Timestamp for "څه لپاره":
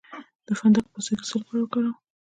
1.29-1.59